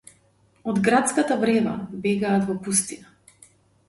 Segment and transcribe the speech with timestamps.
[0.71, 1.73] Од градската врева
[2.05, 3.45] бегаат во пустина